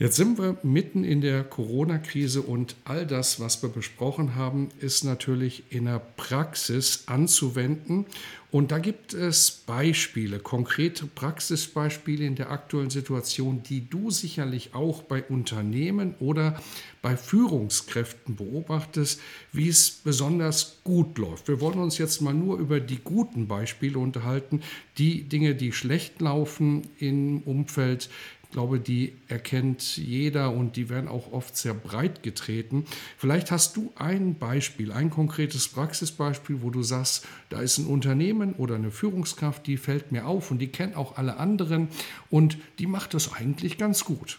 [0.00, 5.02] Jetzt sind wir mitten in der Corona-Krise und all das, was wir besprochen haben, ist
[5.02, 8.06] natürlich in der Praxis anzuwenden.
[8.52, 15.02] Und da gibt es Beispiele, konkrete Praxisbeispiele in der aktuellen Situation, die du sicherlich auch
[15.02, 16.62] bei Unternehmen oder
[17.02, 19.20] bei Führungskräften beobachtest,
[19.52, 21.48] wie es besonders gut läuft.
[21.48, 24.62] Wir wollen uns jetzt mal nur über die guten Beispiele unterhalten,
[24.96, 28.08] die Dinge, die schlecht laufen im Umfeld
[28.48, 32.86] ich glaube, die erkennt jeder und die werden auch oft sehr breit getreten.
[33.18, 38.54] Vielleicht hast du ein Beispiel, ein konkretes Praxisbeispiel, wo du sagst, da ist ein Unternehmen
[38.54, 41.88] oder eine Führungskraft, die fällt mir auf und die kennt auch alle anderen
[42.30, 44.38] und die macht das eigentlich ganz gut.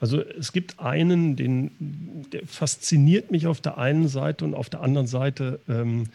[0.00, 1.70] Also es gibt einen, den,
[2.32, 6.08] der fasziniert mich auf der einen Seite und auf der anderen Seite ähm,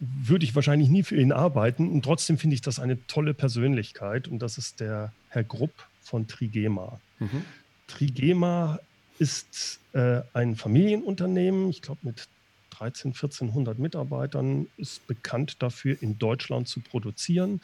[0.00, 1.90] würde ich wahrscheinlich nie für ihn arbeiten.
[1.90, 4.28] Und trotzdem finde ich das eine tolle Persönlichkeit.
[4.28, 6.98] Und das ist der Herr Grupp von Trigema.
[7.18, 7.44] Mhm.
[7.86, 8.80] Trigema
[9.18, 12.28] ist äh, ein Familienunternehmen, ich glaube mit
[12.70, 17.60] 13, 1400 Mitarbeitern, ist bekannt dafür, in Deutschland zu produzieren.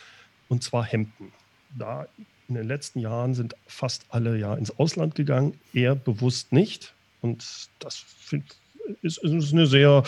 [0.48, 1.33] Und zwar Hemden.
[1.77, 2.07] Da
[2.48, 6.95] in den letzten Jahren sind fast alle ja ins Ausland gegangen, er bewusst nicht.
[7.23, 8.05] Und das
[9.03, 10.05] ist, ist eine sehr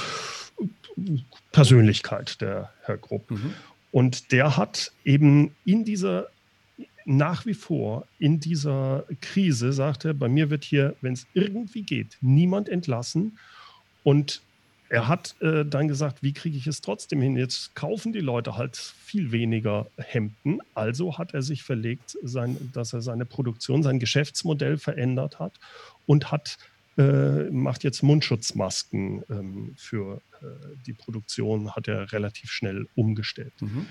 [1.53, 3.31] Persönlichkeit, der Herr Grupp.
[3.31, 3.55] Mhm.
[3.91, 6.29] Und der hat eben in dieser,
[7.05, 11.83] nach wie vor in dieser Krise, sagt er, bei mir wird hier, wenn es irgendwie
[11.83, 13.39] geht, niemand entlassen.
[14.05, 14.43] Und
[14.91, 17.37] er hat äh, dann gesagt, wie kriege ich es trotzdem hin?
[17.37, 20.61] Jetzt kaufen die Leute halt viel weniger Hemden.
[20.75, 25.59] Also hat er sich verlegt, sein, dass er seine Produktion, sein Geschäftsmodell verändert hat
[26.07, 26.59] und hat
[26.99, 30.47] äh, macht jetzt Mundschutzmasken ähm, für äh,
[30.85, 33.53] die Produktion, hat er relativ schnell umgestellt.
[33.61, 33.87] Mhm.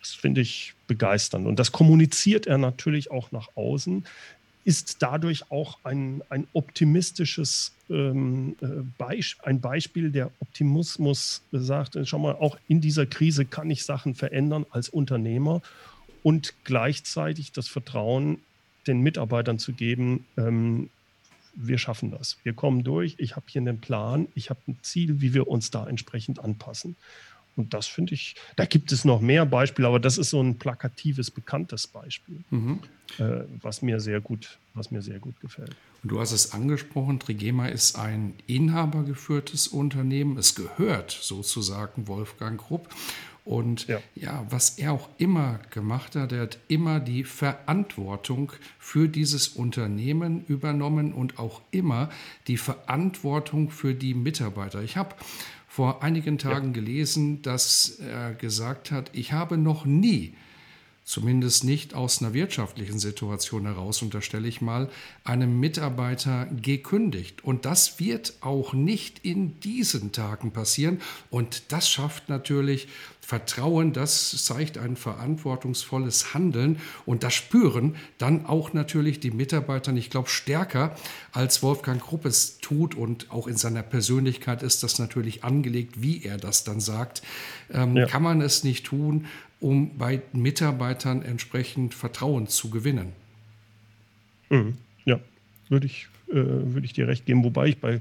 [0.00, 1.46] Das finde ich begeisternd.
[1.46, 4.04] Und das kommuniziert er natürlich auch nach außen,
[4.64, 8.66] ist dadurch auch ein, ein optimistisches ähm, äh,
[8.96, 14.14] Beisp ein Beispiel, der Optimismus sagt, schau mal, auch in dieser Krise kann ich Sachen
[14.14, 15.60] verändern als Unternehmer
[16.22, 18.38] und gleichzeitig das Vertrauen
[18.86, 20.88] den Mitarbeitern zu geben, ähm,
[21.54, 22.38] wir schaffen das.
[22.42, 23.14] Wir kommen durch.
[23.18, 24.28] Ich habe hier einen Plan.
[24.34, 26.96] Ich habe ein Ziel, wie wir uns da entsprechend anpassen.
[27.54, 30.58] Und das finde ich, da gibt es noch mehr Beispiele, aber das ist so ein
[30.58, 32.80] plakatives, bekanntes Beispiel, mhm.
[33.18, 35.76] äh, was mir sehr gut, was mir sehr gut gefällt.
[36.02, 40.38] Und du hast es angesprochen, Trigema ist ein inhabergeführtes Unternehmen.
[40.38, 42.88] Es gehört sozusagen Wolfgang Krupp.
[43.44, 44.00] Und ja.
[44.14, 44.46] ja.
[44.50, 51.12] was er auch immer gemacht hat, er hat immer die Verantwortung für dieses Unternehmen übernommen
[51.12, 52.08] und auch immer
[52.46, 54.82] die Verantwortung für die Mitarbeiter.
[54.82, 55.16] Ich habe
[55.66, 56.72] vor einigen Tagen ja.
[56.72, 60.34] gelesen, dass er gesagt hat, ich habe noch nie
[61.04, 64.88] zumindest nicht aus einer wirtschaftlichen Situation heraus, unterstelle ich mal,
[65.24, 67.44] einem Mitarbeiter gekündigt.
[67.44, 71.00] Und das wird auch nicht in diesen Tagen passieren.
[71.30, 72.88] Und das schafft natürlich
[73.24, 80.10] Vertrauen, das zeigt ein verantwortungsvolles Handeln und das spüren dann auch natürlich die Mitarbeiter, ich
[80.10, 80.96] glaube, stärker
[81.30, 86.24] als Wolfgang Krupp es tut und auch in seiner Persönlichkeit ist das natürlich angelegt, wie
[86.24, 87.22] er das dann sagt.
[87.72, 88.06] Ähm, ja.
[88.06, 89.26] Kann man es nicht tun,
[89.62, 93.12] um bei Mitarbeitern entsprechend Vertrauen zu gewinnen?
[94.50, 94.76] Mhm.
[95.04, 95.20] Ja,
[95.68, 98.00] würde ich, äh, würde ich dir recht geben, wobei ich bei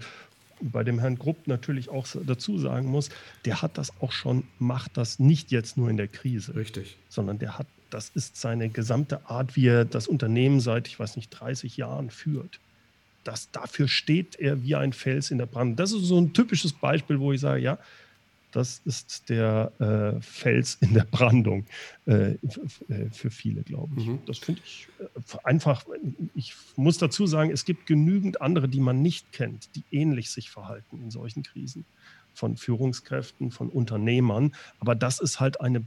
[0.63, 3.09] bei dem Herrn Grupp natürlich auch dazu sagen muss,
[3.45, 6.55] der hat das auch schon, macht das nicht jetzt nur in der Krise.
[6.55, 6.97] Richtig.
[7.09, 11.15] Sondern der hat, das ist seine gesamte Art, wie er das Unternehmen seit, ich weiß
[11.15, 12.59] nicht, 30 Jahren führt.
[13.23, 15.79] Das, dafür steht er wie ein Fels in der Brand.
[15.79, 17.77] Das ist so ein typisches Beispiel, wo ich sage, ja,
[18.51, 21.65] das ist der äh, Fels in der Brandung
[22.05, 22.35] äh,
[23.11, 24.07] für viele, glaube ich.
[24.07, 24.19] Mhm.
[24.25, 25.85] Das finde ich äh, einfach,
[26.35, 30.49] ich muss dazu sagen, es gibt genügend andere, die man nicht kennt, die ähnlich sich
[30.49, 31.85] verhalten in solchen Krisen.
[32.33, 34.55] Von Führungskräften, von Unternehmern.
[34.79, 35.83] Aber das ist halt eine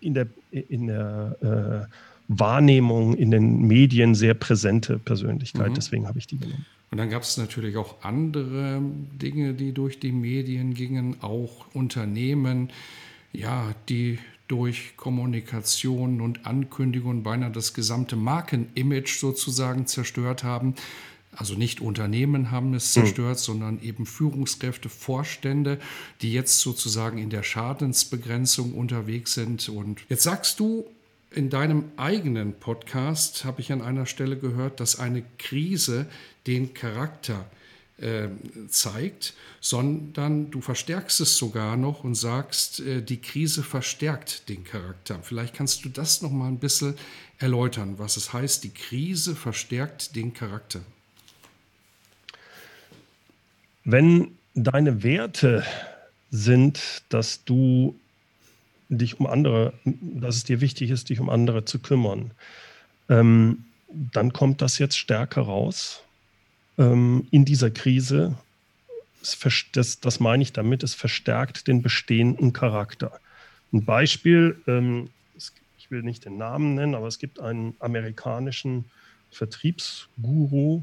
[0.00, 1.94] in der, in der äh,
[2.28, 5.70] Wahrnehmung in den Medien sehr präsente Persönlichkeit.
[5.70, 5.74] Mhm.
[5.74, 6.66] Deswegen habe ich die genommen.
[6.90, 8.80] Und dann gab es natürlich auch andere
[9.20, 12.70] Dinge, die durch die Medien gingen, auch Unternehmen,
[13.32, 20.74] ja, die durch Kommunikation und Ankündigungen beinahe das gesamte Markenimage sozusagen zerstört haben.
[21.36, 23.02] Also nicht Unternehmen haben es hm.
[23.02, 23.42] zerstört, mhm.
[23.42, 25.80] sondern eben Führungskräfte, Vorstände,
[26.22, 29.68] die jetzt sozusagen in der Schadensbegrenzung unterwegs sind.
[29.68, 30.86] Und jetzt sagst du,
[31.34, 36.06] in deinem eigenen Podcast habe ich an einer Stelle gehört, dass eine Krise
[36.46, 37.44] den Charakter
[37.98, 38.28] äh,
[38.68, 45.18] zeigt, sondern du verstärkst es sogar noch und sagst, äh, die Krise verstärkt den Charakter.
[45.22, 46.94] Vielleicht kannst du das noch mal ein bisschen
[47.38, 50.80] erläutern, was es heißt, die Krise verstärkt den Charakter.
[53.84, 55.64] Wenn deine Werte
[56.30, 57.98] sind, dass du
[58.88, 62.32] dich um andere, dass es dir wichtig ist, dich um andere zu kümmern,
[63.08, 66.02] ähm, dann kommt das jetzt stärker raus
[66.78, 68.36] ähm, in dieser Krise.
[69.72, 73.18] Das, das, meine ich damit, es verstärkt den bestehenden Charakter.
[73.72, 75.08] Ein Beispiel, ähm,
[75.78, 78.84] ich will nicht den Namen nennen, aber es gibt einen amerikanischen
[79.30, 80.82] Vertriebsguru,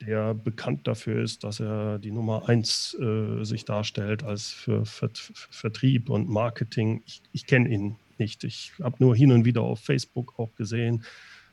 [0.00, 5.10] der bekannt dafür ist, dass er die Nummer eins äh, sich darstellt als für, für,
[5.14, 7.02] für Vertrieb und Marketing.
[7.06, 8.44] Ich, ich kenne ihn nicht.
[8.44, 11.04] Ich habe nur hin und wieder auf Facebook auch gesehen,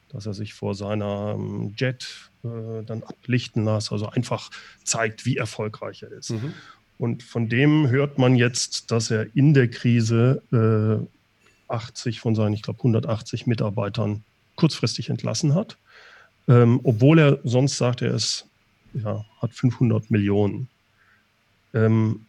[0.10, 4.50] dass er sich vor seiner ähm, Jet äh, dann ablichten lässt, also einfach
[4.84, 6.32] zeigt, wie erfolgreich er ist.
[6.32, 6.54] Mhm.
[6.98, 12.54] Und von dem hört man jetzt, dass er in der Krise äh, 80 von seinen,
[12.54, 14.24] ich glaube, 180 Mitarbeitern
[14.56, 15.78] kurzfristig entlassen hat
[16.48, 18.48] ähm, obwohl er sonst sagt, er ist,
[18.94, 20.68] ja, hat 500 Millionen.
[21.74, 22.26] Ähm,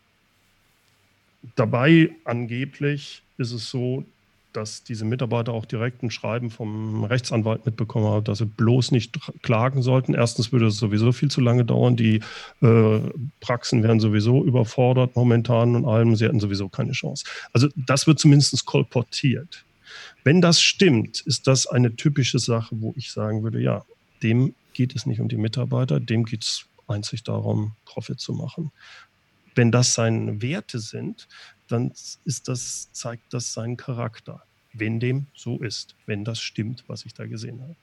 [1.57, 4.05] dabei angeblich ist es so,
[4.53, 9.19] dass diese Mitarbeiter auch direkt ein Schreiben vom Rechtsanwalt mitbekommen haben, dass sie bloß nicht
[9.43, 10.15] klagen sollten.
[10.15, 11.97] Erstens würde es sowieso viel zu lange dauern.
[11.97, 12.21] Die
[12.61, 13.01] äh,
[13.41, 16.17] Praxen wären sowieso überfordert momentan und allem.
[16.17, 17.25] Sie hätten sowieso keine Chance.
[17.53, 19.65] Also das wird zumindest kolportiert.
[20.25, 23.85] Wenn das stimmt, ist das eine typische Sache, wo ich sagen würde, ja,
[24.23, 28.73] dem geht es nicht um die Mitarbeiter, dem geht es einzig darum, Profit zu machen.
[29.55, 31.29] Wenn das seine Werte sind,
[31.69, 31.93] dann
[32.25, 34.43] ist das, zeigt das seinen Charakter.
[34.73, 37.77] Wenn dem so ist, wenn das stimmt, was ich da gesehen habe.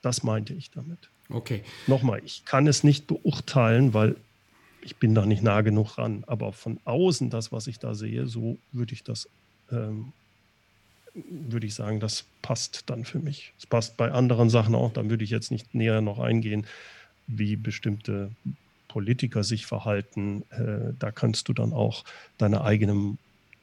[0.00, 1.10] Das meinte ich damit.
[1.28, 1.62] Okay.
[1.86, 4.16] Nochmal, ich kann es nicht beurteilen, weil
[4.80, 6.24] ich bin da nicht nah genug ran.
[6.26, 9.28] Aber von außen, das, was ich da sehe, so würde ich das
[9.70, 10.12] ähm,
[11.24, 13.52] würde ich sagen, das passt dann für mich.
[13.58, 16.66] Es passt bei anderen Sachen auch, dann würde ich jetzt nicht näher noch eingehen,
[17.26, 18.30] wie bestimmte
[18.88, 20.42] Politiker sich verhalten.
[20.50, 22.04] Äh, da kannst du dann auch
[22.38, 23.18] deine eigenen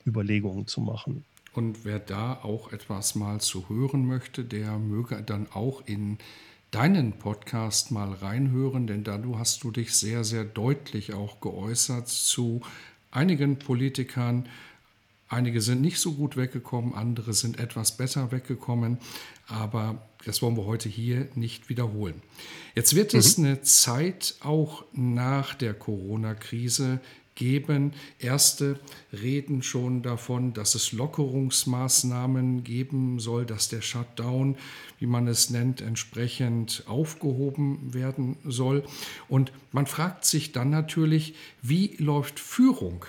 [0.05, 1.23] Überlegungen zu machen.
[1.53, 6.17] Und wer da auch etwas mal zu hören möchte, der möge dann auch in
[6.71, 12.61] deinen Podcast mal reinhören, denn da hast du dich sehr, sehr deutlich auch geäußert zu
[13.11, 14.49] einigen Politikern,
[15.33, 18.99] Einige sind nicht so gut weggekommen, andere sind etwas besser weggekommen,
[19.47, 22.21] aber das wollen wir heute hier nicht wiederholen.
[22.75, 23.19] Jetzt wird mhm.
[23.19, 26.99] es eine Zeit auch nach der Corona-Krise
[27.33, 27.93] geben.
[28.19, 28.79] Erste
[29.11, 34.55] reden schon davon, dass es Lockerungsmaßnahmen geben soll, dass der Shutdown,
[34.99, 38.83] wie man es nennt, entsprechend aufgehoben werden soll.
[39.27, 41.33] Und man fragt sich dann natürlich,
[41.63, 43.03] wie läuft Führung?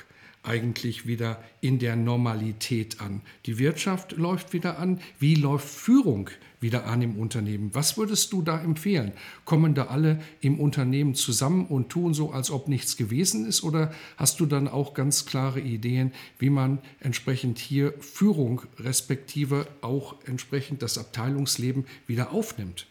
[0.45, 3.23] Eigentlich wieder in der Normalität an?
[3.47, 5.01] Die Wirtschaft läuft wieder an.
[5.19, 6.31] Wie läuft Führung
[6.61, 7.71] wieder an im Unternehmen?
[7.75, 9.13] Was würdest du da empfehlen?
[9.45, 13.63] Kommen da alle im Unternehmen zusammen und tun so, als ob nichts gewesen ist?
[13.63, 20.17] Oder hast du dann auch ganz klare Ideen, wie man entsprechend hier Führung respektive auch
[20.27, 22.87] entsprechend das Abteilungsleben wieder aufnimmt?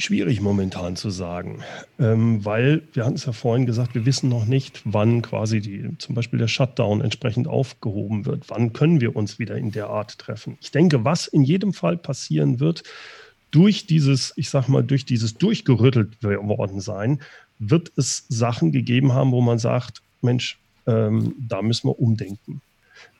[0.00, 1.62] Schwierig momentan zu sagen,
[1.98, 5.90] ähm, weil wir hatten es ja vorhin gesagt, wir wissen noch nicht, wann quasi die,
[5.98, 8.44] zum Beispiel der Shutdown entsprechend aufgehoben wird.
[8.48, 10.56] Wann können wir uns wieder in der Art treffen?
[10.62, 12.82] Ich denke, was in jedem Fall passieren wird,
[13.50, 17.20] durch dieses, ich sag mal, durch dieses durchgerüttelt worden sein,
[17.58, 22.62] wird es Sachen gegeben haben, wo man sagt, Mensch, ähm, da müssen wir umdenken.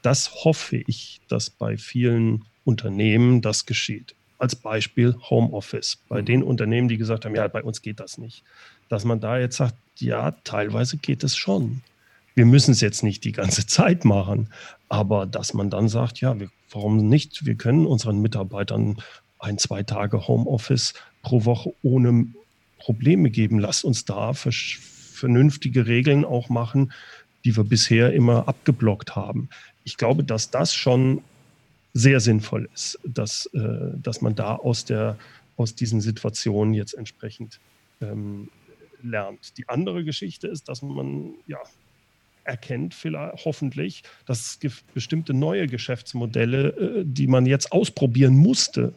[0.01, 5.99] Das hoffe ich, dass bei vielen Unternehmen das geschieht als Beispiel Homeoffice.
[6.09, 6.27] Bei mhm.
[6.27, 8.43] den Unternehmen, die gesagt haben, ja, bei uns geht das nicht.
[8.89, 11.83] Dass man da jetzt sagt, ja, teilweise geht es schon.
[12.35, 14.49] Wir müssen es jetzt nicht die ganze Zeit machen,
[14.89, 17.45] aber dass man dann sagt, ja, wir, warum nicht?
[17.45, 18.97] Wir können unseren Mitarbeitern
[19.39, 22.27] ein, zwei Tage Homeoffice pro Woche ohne
[22.79, 23.59] Probleme geben.
[23.59, 26.93] Lasst uns da vernünftige Regeln auch machen,
[27.45, 29.49] die wir bisher immer abgeblockt haben.
[29.85, 31.23] Ich glaube, dass das schon
[31.93, 35.19] sehr sinnvoll ist, dass, äh, dass man da aus, der,
[35.57, 37.61] aus diesen Situationen jetzt entsprechend
[38.01, 38.49] ähm,
[39.03, 39.57] lernt.
[39.59, 41.59] Die andere Geschichte ist, dass man ja
[42.45, 48.95] erkennt vielleicht hoffentlich, dass es bestimmte neue Geschäftsmodelle, äh, die man jetzt ausprobieren musste,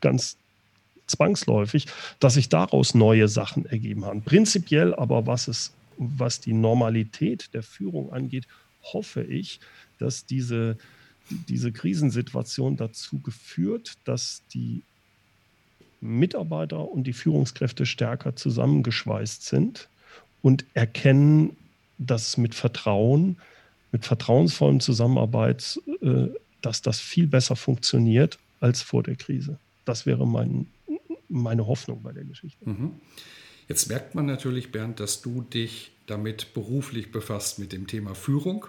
[0.00, 0.36] ganz
[1.06, 1.86] zwangsläufig,
[2.18, 4.22] dass sich daraus neue Sachen ergeben haben.
[4.22, 8.46] Prinzipiell aber, was es, was die Normalität der Führung angeht,
[8.82, 9.60] hoffe ich,
[9.98, 10.76] dass diese,
[11.30, 14.82] diese Krisensituation dazu geführt, dass die
[16.00, 19.88] Mitarbeiter und die Führungskräfte stärker zusammengeschweißt sind
[20.42, 21.56] und erkennen,
[21.98, 23.38] dass mit Vertrauen,
[23.90, 26.28] mit vertrauensvollem Zusammenarbeit, äh,
[26.60, 29.58] dass das viel besser funktioniert als vor der Krise.
[29.84, 30.66] Das wäre mein,
[31.28, 32.68] meine Hoffnung bei der Geschichte.
[32.68, 32.92] Mhm.
[33.68, 38.66] Jetzt merkt man natürlich, Bernd, dass du dich damit beruflich befasst mit dem Thema Führung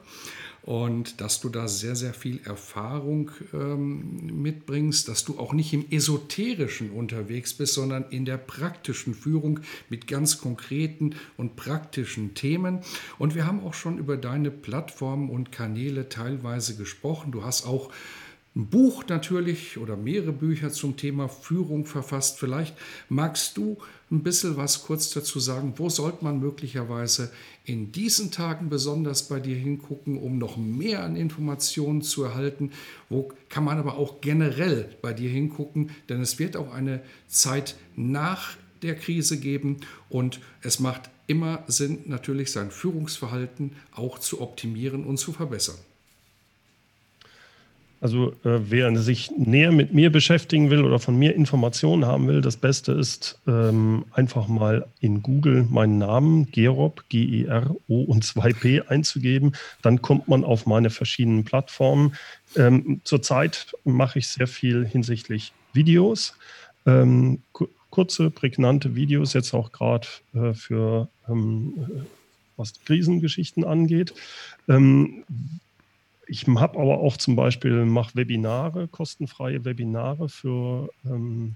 [0.66, 5.86] und dass du da sehr, sehr viel Erfahrung ähm, mitbringst, dass du auch nicht im
[5.92, 12.80] esoterischen unterwegs bist, sondern in der praktischen Führung mit ganz konkreten und praktischen Themen.
[13.20, 17.32] Und wir haben auch schon über deine Plattformen und Kanäle teilweise gesprochen.
[17.32, 17.92] Du hast auch
[18.56, 22.40] ein Buch natürlich oder mehrere Bücher zum Thema Führung verfasst.
[22.40, 22.74] Vielleicht
[23.10, 23.78] magst du
[24.10, 25.74] ein bisschen was kurz dazu sagen.
[25.76, 27.32] Wo sollte man möglicherweise
[27.66, 32.72] in diesen Tagen besonders bei dir hingucken, um noch mehr an Informationen zu erhalten?
[33.10, 35.92] Wo kann man aber auch generell bei dir hingucken?
[36.08, 39.78] Denn es wird auch eine Zeit nach der Krise geben
[40.10, 45.78] und es macht immer Sinn, natürlich sein Führungsverhalten auch zu optimieren und zu verbessern.
[48.06, 52.42] Also äh, wer sich näher mit mir beschäftigen will oder von mir Informationen haben will,
[52.42, 59.54] das Beste ist ähm, einfach mal in Google meinen Namen Gerob, G-E-R-O und 2P einzugeben.
[59.82, 62.14] Dann kommt man auf meine verschiedenen Plattformen.
[62.56, 66.36] Ähm, zurzeit mache ich sehr viel hinsichtlich Videos.
[66.86, 67.40] Ähm,
[67.90, 71.74] kurze, prägnante Videos, jetzt auch gerade äh, für ähm,
[72.56, 74.14] was Krisengeschichten angeht.
[74.68, 75.24] Ähm,
[76.28, 81.56] ich habe aber auch zum Beispiel mache Webinare, kostenfreie Webinare für ähm,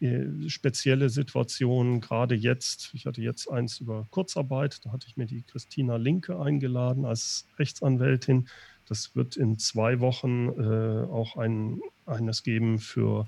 [0.00, 2.00] äh, spezielle Situationen.
[2.00, 6.40] Gerade jetzt, ich hatte jetzt eins über Kurzarbeit, da hatte ich mir die Christina Linke
[6.40, 8.48] eingeladen als Rechtsanwältin.
[8.86, 13.26] Das wird in zwei Wochen äh, auch ein, eines geben für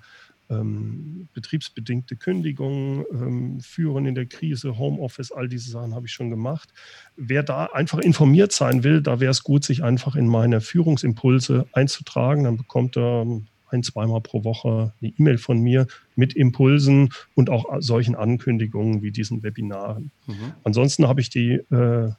[0.51, 6.31] ähm, betriebsbedingte Kündigungen ähm, führen in der Krise, Homeoffice, all diese Sachen habe ich schon
[6.31, 6.69] gemacht.
[7.17, 11.67] Wer da einfach informiert sein will, da wäre es gut, sich einfach in meine Führungsimpulse
[11.73, 12.45] einzutragen.
[12.45, 13.27] Dann bekommt er
[13.71, 19.13] ein, zweimal pro Woche eine E-Mail von mir mit Impulsen und auch solchen Ankündigungen wie
[19.13, 20.11] diesen Webinaren.
[20.27, 20.55] Mhm.
[20.65, 22.11] Ansonsten habe ich die äh,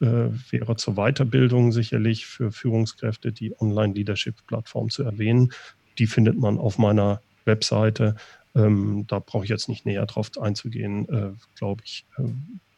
[0.00, 5.52] äh, wäre zur Weiterbildung sicherlich für Führungskräfte die Online-Leadership-Plattform zu erwähnen.
[5.98, 8.14] Die findet man auf meiner Webseite.
[8.54, 12.22] Ähm, da brauche ich jetzt nicht näher drauf einzugehen, äh, glaube ich, äh,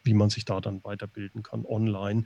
[0.03, 2.25] wie man sich da dann weiterbilden kann online,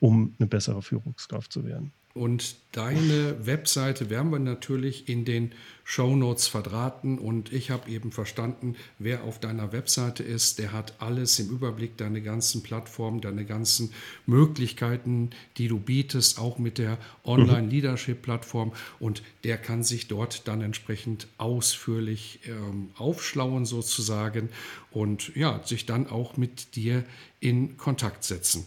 [0.00, 1.92] um eine bessere Führungskraft zu werden.
[2.16, 5.52] Und deine Webseite werden wir natürlich in den
[5.84, 7.18] Show Notes verdrahten.
[7.18, 11.96] Und ich habe eben verstanden, wer auf deiner Webseite ist, der hat alles im Überblick,
[11.96, 13.92] deine ganzen Plattformen, deine ganzen
[14.24, 18.72] Möglichkeiten, die du bietest, auch mit der Online-Leadership-Plattform.
[18.98, 24.48] Und der kann sich dort dann entsprechend ausführlich ähm, aufschlauen sozusagen
[24.90, 27.04] und ja, sich dann auch mit dir
[27.40, 28.64] in Kontakt setzen.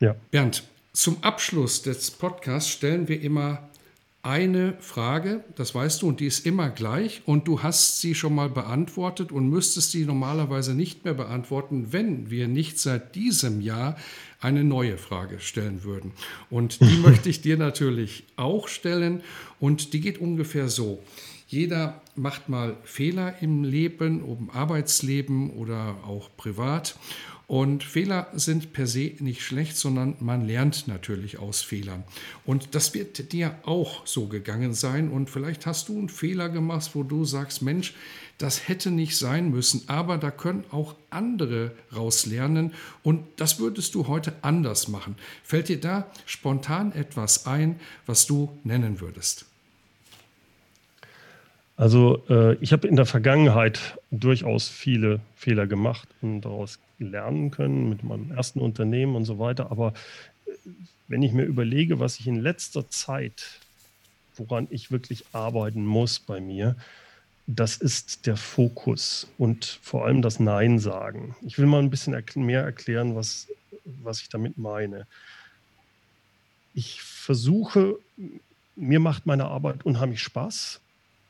[0.00, 0.14] Ja.
[0.30, 0.62] Bernd,
[0.98, 3.68] zum Abschluss des Podcasts stellen wir immer
[4.22, 8.34] eine Frage, das weißt du, und die ist immer gleich und du hast sie schon
[8.34, 13.96] mal beantwortet und müsstest sie normalerweise nicht mehr beantworten, wenn wir nicht seit diesem Jahr
[14.40, 16.10] eine neue Frage stellen würden.
[16.50, 19.22] Und die möchte ich dir natürlich auch stellen
[19.60, 21.00] und die geht ungefähr so.
[21.46, 26.96] Jeder macht mal Fehler im Leben, im Arbeitsleben oder auch privat.
[27.48, 32.04] Und Fehler sind per se nicht schlecht, sondern man lernt natürlich aus Fehlern.
[32.44, 35.10] Und das wird dir auch so gegangen sein.
[35.10, 37.94] Und vielleicht hast du einen Fehler gemacht, wo du sagst, Mensch,
[38.36, 43.94] das hätte nicht sein müssen, aber da können auch andere raus lernen und das würdest
[43.94, 45.16] du heute anders machen.
[45.42, 49.47] Fällt dir da spontan etwas ein, was du nennen würdest?
[51.78, 57.88] Also äh, ich habe in der Vergangenheit durchaus viele Fehler gemacht und daraus lernen können
[57.88, 59.70] mit meinem ersten Unternehmen und so weiter.
[59.70, 59.94] Aber
[60.46, 60.50] äh,
[61.06, 63.60] wenn ich mir überlege, was ich in letzter Zeit,
[64.34, 66.74] woran ich wirklich arbeiten muss bei mir,
[67.46, 71.36] das ist der Fokus und vor allem das Nein sagen.
[71.42, 73.46] Ich will mal ein bisschen mehr erklären, was,
[74.02, 75.06] was ich damit meine.
[76.74, 77.94] Ich versuche,
[78.74, 80.80] mir macht meine Arbeit unheimlich Spaß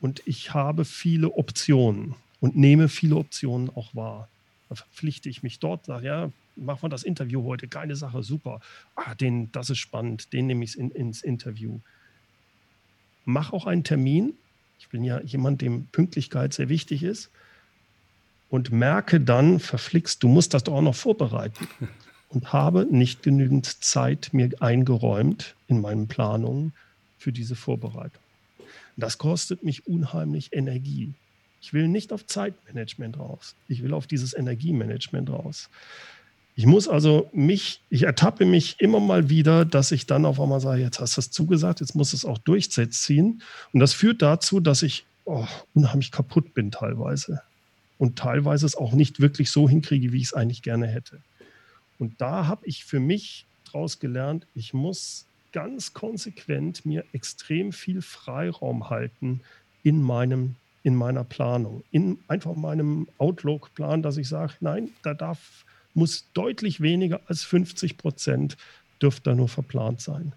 [0.01, 4.29] und ich habe viele Optionen und nehme viele Optionen auch wahr.
[4.69, 8.61] Da verpflichte ich mich dort, sage ja, machen wir das Interview heute, keine Sache, super.
[8.95, 11.81] Ah, den, das ist spannend, den nehme ich in, ins Interview.
[13.25, 14.35] Mach auch einen Termin.
[14.79, 17.31] Ich bin ja jemand, dem Pünktlichkeit sehr wichtig ist.
[18.51, 21.69] Und merke dann, verflixt, du musst das doch auch noch vorbereiten.
[22.31, 26.73] Und habe nicht genügend Zeit mir eingeräumt in meinen Planungen
[27.19, 28.23] für diese Vorbereitung.
[28.99, 31.15] Das kostet mich unheimlich Energie.
[31.61, 33.55] Ich will nicht auf Zeitmanagement raus.
[33.69, 35.71] Ich will auf dieses Energiemanagement raus.
[36.57, 40.59] Ich muss also mich, ich ertappe mich immer mal wieder, dass ich dann auf einmal
[40.59, 43.41] sage, jetzt hast du es zugesagt, jetzt muss es auch durchziehen.
[43.73, 47.43] Und das führt dazu, dass ich oh, unheimlich kaputt bin teilweise.
[47.99, 51.23] Und teilweise es auch nicht wirklich so hinkriege, wie ich es eigentlich gerne hätte.
[52.01, 58.03] Und da habe ich für mich daraus gelernt, ich muss ganz konsequent mir extrem viel
[58.03, 59.41] Freiraum halten
[59.83, 65.67] in meinem in meiner Planung, in einfach meinem Outlook-Plan, dass ich sage, nein, da darf,
[65.93, 68.57] muss deutlich weniger als 50 Prozent
[69.03, 70.33] dürfte da nur verplant sein.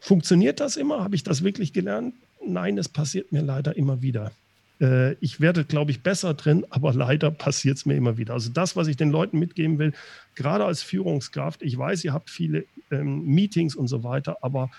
[0.00, 1.02] Funktioniert das immer?
[1.02, 2.14] Habe ich das wirklich gelernt?
[2.46, 4.32] Nein, es passiert mir leider immer wieder.
[4.80, 8.34] Äh, ich werde, glaube ich, besser drin, aber leider passiert es mir immer wieder.
[8.34, 9.92] Also das, was ich den Leuten mitgeben will,
[10.36, 14.70] gerade als Führungskraft, ich weiß, ihr habt viele ähm, Meetings und so weiter, aber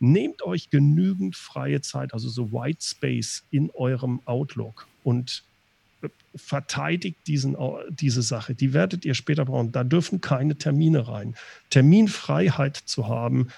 [0.00, 5.42] nehmt euch genügend freie Zeit, also so White Space in eurem Outlook und
[6.02, 7.56] äh, verteidigt diesen,
[7.90, 8.54] diese Sache.
[8.54, 9.72] Die werdet ihr später brauchen.
[9.72, 11.34] Da dürfen keine Termine rein.
[11.70, 13.48] Terminfreiheit zu haben,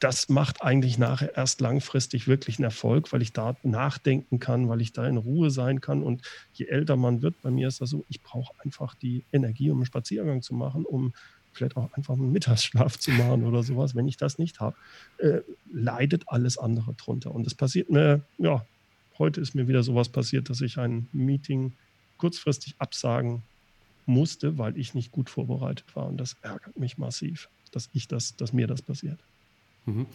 [0.00, 4.80] das macht eigentlich nachher erst langfristig wirklich einen Erfolg, weil ich da nachdenken kann, weil
[4.80, 6.02] ich da in Ruhe sein kann.
[6.02, 6.22] Und
[6.54, 9.78] je älter man wird, bei mir ist das so, ich brauche einfach die Energie, um
[9.78, 11.12] einen Spaziergang zu machen, um
[11.56, 13.94] vielleicht auch einfach einen Mittagsschlaf zu machen oder sowas.
[13.94, 14.76] Wenn ich das nicht habe,
[15.18, 15.40] äh,
[15.72, 17.34] leidet alles andere drunter.
[17.34, 18.64] Und es passiert mir, ja,
[19.18, 21.72] heute ist mir wieder sowas passiert, dass ich ein Meeting
[22.18, 23.42] kurzfristig absagen
[24.06, 26.06] musste, weil ich nicht gut vorbereitet war.
[26.06, 29.18] Und das ärgert mich massiv, dass ich das, dass mir das passiert.
[29.86, 30.06] Mhm.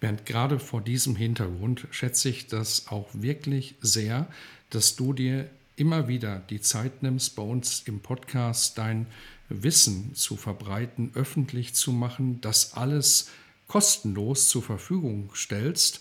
[0.00, 4.28] Bernd, gerade vor diesem Hintergrund schätze ich das auch wirklich sehr,
[4.70, 9.06] dass du dir immer wieder die Zeit nimmst, bei uns im Podcast dein
[9.48, 13.30] Wissen zu verbreiten, öffentlich zu machen, das alles
[13.66, 16.00] kostenlos zur Verfügung stellst.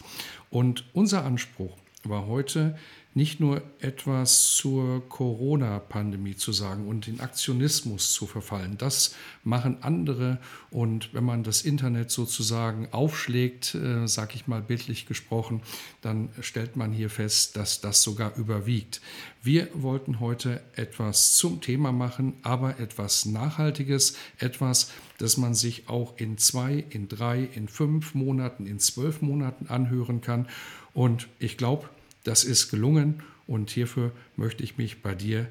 [0.49, 2.75] Und unser Anspruch war heute,
[3.15, 8.77] nicht nur etwas zur Corona-Pandemie zu sagen und in Aktionismus zu verfallen.
[8.77, 10.39] Das machen andere
[10.71, 15.61] und wenn man das Internet sozusagen aufschlägt, äh, sage ich mal bildlich gesprochen,
[16.01, 18.99] dann stellt man hier fest, dass das sogar überwiegt.
[19.43, 26.17] Wir wollten heute etwas zum Thema machen, aber etwas Nachhaltiges, etwas, das man sich auch
[26.17, 30.47] in zwei, in drei, in fünf Monaten, in zwölf Monaten anhören kann.
[30.93, 31.89] Und ich glaube,
[32.23, 35.47] das ist gelungen und hierfür möchte ich mich bei dir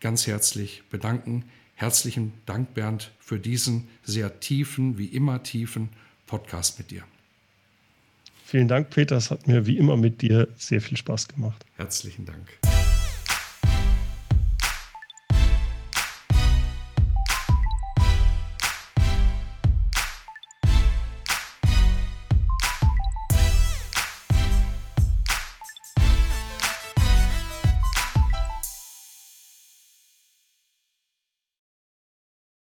[0.00, 1.44] ganz herzlich bedanken.
[1.74, 5.90] Herzlichen Dank, Bernd, für diesen sehr tiefen, wie immer tiefen
[6.26, 7.02] Podcast mit dir.
[8.44, 9.16] Vielen Dank, Peter.
[9.16, 11.64] Es hat mir wie immer mit dir sehr viel Spaß gemacht.
[11.76, 12.46] Herzlichen Dank.